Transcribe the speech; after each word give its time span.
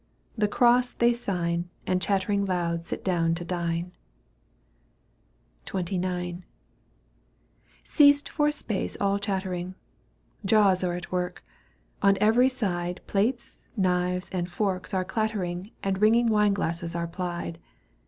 The 0.35 0.47
cross 0.47 0.93
they 0.93 1.13
sign 1.13 1.69
And 1.85 2.01
chattering 2.01 2.43
loud 2.43 2.87
sit 2.87 3.05
down 3.05 3.35
to 3.35 3.45
dine. 3.45 3.91
XXIX. 5.67 6.41
Ceased 7.83 8.27
for 8.27 8.47
a 8.47 8.51
space 8.51 8.97
all 8.99 9.19
chattering. 9.19 9.75
Jaws 10.43 10.83
are 10.83 10.93
at 10.95 11.11
work. 11.11 11.43
On 12.01 12.17
every 12.19 12.49
side 12.49 13.01
Plates, 13.05 13.69
knives 13.77 14.27
and 14.33 14.49
forks 14.49 14.91
are 14.91 15.05
clattering 15.05 15.69
And 15.83 16.01
ringing 16.01 16.25
wine 16.25 16.53
glasses 16.55 16.95
are 16.95 17.05
plied. 17.05 17.59